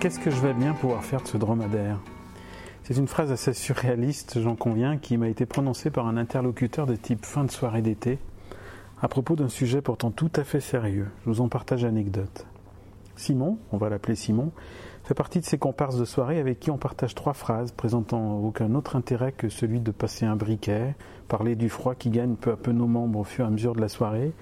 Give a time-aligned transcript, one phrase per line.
[0.00, 1.98] Qu'est-ce que je vais bien pouvoir faire de ce dromadaire?
[2.84, 6.94] C'est une phrase assez surréaliste, j'en conviens, qui m'a été prononcée par un interlocuteur de
[6.94, 8.20] type fin de soirée d'été,
[9.02, 11.08] à propos d'un sujet pourtant tout à fait sérieux.
[11.24, 12.46] Je vous en partage anecdote.
[13.16, 14.52] Simon, on va l'appeler Simon,
[15.02, 18.76] fait partie de ces comparses de soirée avec qui on partage trois phrases présentant aucun
[18.76, 20.94] autre intérêt que celui de passer un briquet,
[21.26, 23.74] parler du froid qui gagne peu à peu nos membres au fur et à mesure
[23.74, 24.32] de la soirée,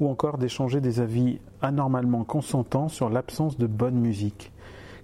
[0.00, 4.50] ou encore d'échanger des avis anormalement consentants sur l'absence de bonne musique,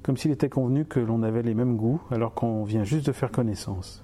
[0.03, 3.13] comme s'il était convenu que l'on avait les mêmes goûts alors qu'on vient juste de
[3.13, 4.03] faire connaissance.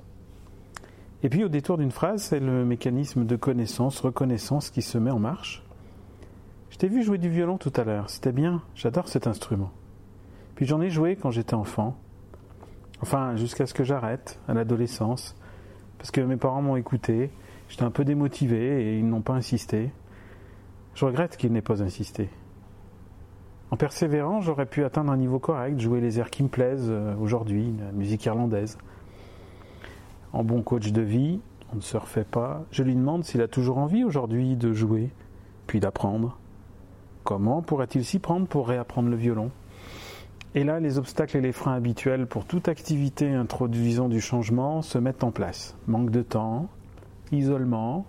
[1.22, 5.10] Et puis au détour d'une phrase, c'est le mécanisme de connaissance, reconnaissance qui se met
[5.10, 5.64] en marche.
[6.70, 9.70] Je t'ai vu jouer du violon tout à l'heure, c'était bien, j'adore cet instrument.
[10.56, 11.96] Puis j'en ai joué quand j'étais enfant,
[13.00, 15.36] enfin jusqu'à ce que j'arrête, à l'adolescence,
[15.96, 17.30] parce que mes parents m'ont écouté,
[17.68, 19.90] j'étais un peu démotivé et ils n'ont pas insisté.
[20.94, 22.28] Je regrette qu'ils n'aient pas insisté.
[23.70, 27.14] En persévérant, j'aurais pu atteindre un niveau correct, jouer les airs qui me plaisent euh,
[27.16, 28.76] aujourd'hui, la musique irlandaise.
[30.34, 31.40] En bon coach de vie,
[31.72, 32.64] on ne se refait pas.
[32.70, 35.10] Je lui demande s'il a toujours envie aujourd'hui de jouer,
[35.66, 36.38] puis d'apprendre.
[37.24, 39.50] Comment pourrait-il s'y prendre pour réapprendre le violon?
[40.54, 44.98] Et là, les obstacles et les freins habituels pour toute activité introduisant du changement se
[44.98, 45.74] mettent en place.
[45.86, 46.68] Manque de temps,
[47.30, 48.04] isolement,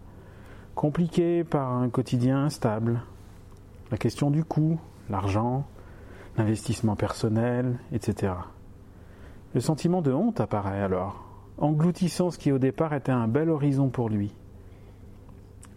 [0.75, 3.01] compliqué par un quotidien instable,
[3.91, 5.65] la question du coût, l'argent,
[6.37, 8.33] l'investissement personnel, etc.
[9.53, 11.23] Le sentiment de honte apparaît alors,
[11.57, 14.33] engloutissant ce qui au départ était un bel horizon pour lui.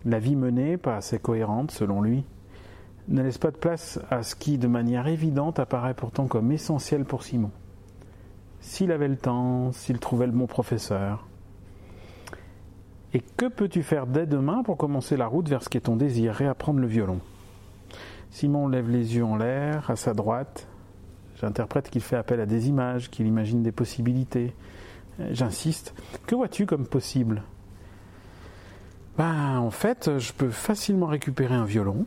[0.05, 2.25] La vie menée, pas assez cohérente selon lui,
[3.09, 7.05] ne laisse pas de place à ce qui, de manière évidente, apparaît pourtant comme essentiel
[7.05, 7.51] pour Simon.
[8.61, 11.26] S'il avait le temps, s'il trouvait le bon professeur.
[13.15, 15.97] Et que peux-tu faire dès demain pour commencer la route vers ce qui est ton
[15.97, 17.21] désir, réapprendre le violon?
[18.31, 20.69] Simon lève les yeux en l'air, à sa droite.
[21.41, 24.55] J'interprète qu'il fait appel à des images, qu'il imagine des possibilités.
[25.31, 25.95] J'insiste.
[26.27, 27.43] Que vois-tu comme possible?
[29.17, 32.05] Ben, en fait, je peux facilement récupérer un violon.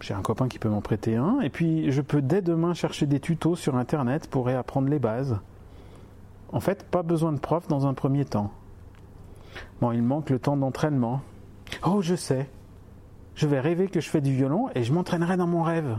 [0.00, 1.40] J'ai un copain qui peut m'en prêter un.
[1.40, 5.38] Et puis, je peux dès demain chercher des tutos sur Internet pour réapprendre les bases.
[6.52, 8.52] En fait, pas besoin de prof dans un premier temps.
[9.80, 11.20] Bon, il manque le temps d'entraînement.
[11.84, 12.48] Oh, je sais
[13.34, 15.96] je vais rêver que je fais du violon et je m'entraînerai dans mon rêve.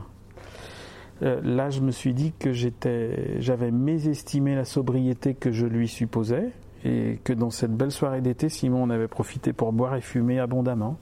[1.21, 5.87] Euh, là, je me suis dit que j'étais, j'avais mésestimé la sobriété que je lui
[5.87, 6.51] supposais
[6.83, 10.39] et que dans cette belle soirée d'été, Simon en avait profité pour boire et fumer
[10.39, 10.97] abondamment.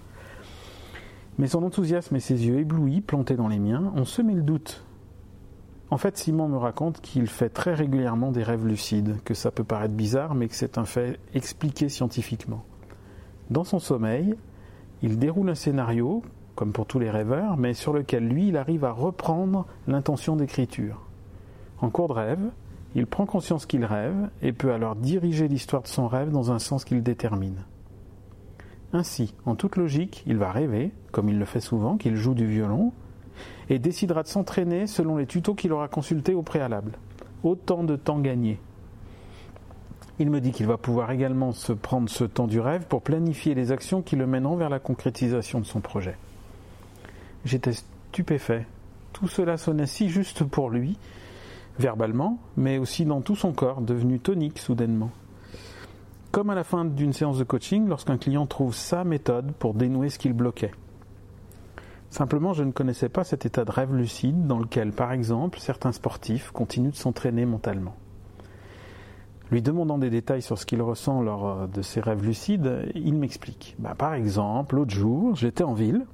[1.38, 4.86] Mais son enthousiasme et ses yeux éblouis, plantés dans les miens, ont semé le doute.
[5.94, 9.64] En fait, Simon me raconte qu'il fait très régulièrement des rêves lucides, que ça peut
[9.64, 12.66] paraître bizarre, mais que c'est un fait expliqué scientifiquement.
[13.52, 14.34] Dans son sommeil,
[15.04, 16.24] il déroule un scénario,
[16.56, 21.00] comme pour tous les rêveurs, mais sur lequel lui, il arrive à reprendre l'intention d'écriture.
[21.80, 22.50] En cours de rêve,
[22.96, 26.58] il prend conscience qu'il rêve et peut alors diriger l'histoire de son rêve dans un
[26.58, 27.66] sens qu'il détermine.
[28.94, 32.48] Ainsi, en toute logique, il va rêver, comme il le fait souvent, qu'il joue du
[32.48, 32.94] violon,
[33.70, 36.94] et décidera de s'entraîner selon les tutos qu'il aura consultés au préalable.
[37.44, 38.60] Autant de temps gagné.
[40.20, 43.56] Il me dit qu'il va pouvoir également se prendre ce temps du rêve pour planifier
[43.56, 46.16] les actions qui le mèneront vers la concrétisation de son projet.
[47.46, 48.68] J'étais stupéfait.
[49.12, 50.98] Tout cela sonnait si juste pour lui,
[51.80, 55.12] verbalement, mais aussi dans tout son corps, devenu tonique soudainement.
[56.32, 60.10] Comme à la fin d'une séance de coaching, lorsqu'un client trouve sa méthode pour dénouer
[60.10, 60.72] ce qu'il bloquait.
[62.14, 65.92] Simplement, je ne connaissais pas cet état de rêve lucide dans lequel, par exemple, certains
[65.92, 67.96] sportifs continuent de s'entraîner mentalement.
[69.50, 73.16] Lui demandant des détails sur ce qu'il ressent lors euh, de ses rêves lucides, il
[73.16, 73.76] m'explique.
[73.80, 76.06] Bah, par exemple, l'autre jour, j'étais en ville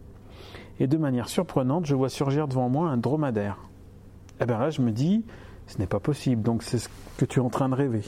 [0.79, 3.57] et de manière surprenante, je vois surgir devant moi un dromadaire.
[4.39, 5.25] Et eh bien là, je me dis,
[5.67, 8.03] ce n'est pas possible, donc c'est ce que tu es en train de rêver.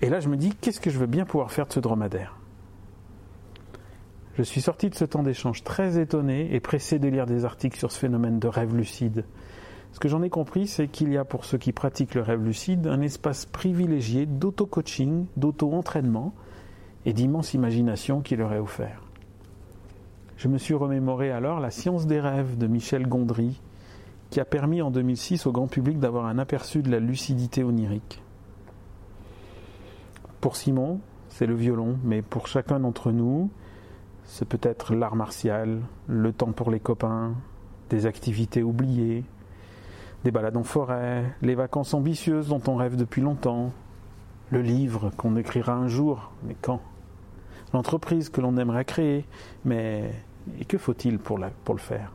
[0.00, 2.39] Et là, je me dis, qu'est-ce que je veux bien pouvoir faire de ce dromadaire?
[4.40, 7.76] Je suis sorti de ce temps d'échange très étonné et pressé de lire des articles
[7.78, 9.26] sur ce phénomène de rêve lucide
[9.92, 12.42] ce que j'en ai compris, c'est qu'il y a pour ceux qui pratiquent le rêve
[12.42, 16.32] lucide un espace privilégié d'auto-coaching, d'auto-entraînement
[17.04, 19.02] et d'immense imagination qui leur est offert.
[20.38, 23.60] Je me suis remémoré alors la science des rêves de Michel Gondry,
[24.30, 28.22] qui a permis en 2006 au grand public d'avoir un aperçu de la lucidité onirique.
[30.40, 33.50] Pour Simon, c'est le violon, mais pour chacun d'entre nous,
[34.30, 37.34] c'est peut-être l'art martial, le temps pour les copains,
[37.90, 39.24] des activités oubliées,
[40.22, 43.72] des balades en forêt, les vacances ambitieuses dont on rêve depuis longtemps,
[44.50, 46.80] le livre qu'on écrira un jour, mais quand?
[47.74, 49.26] L'entreprise que l'on aimerait créer,
[49.64, 50.14] mais
[50.60, 52.12] et que faut-il pour, pour le faire?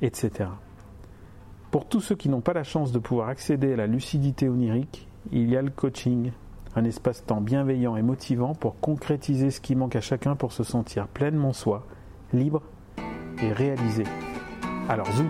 [0.00, 0.48] Etc.
[1.72, 5.08] Pour tous ceux qui n'ont pas la chance de pouvoir accéder à la lucidité onirique,
[5.32, 6.30] il y a le coaching,
[6.76, 11.08] un espace-temps bienveillant et motivant pour concrétiser ce qui manque à chacun pour se sentir
[11.08, 11.86] pleinement soi,
[12.32, 12.62] libre
[13.42, 14.04] et réalisé.
[14.88, 15.24] Alors zou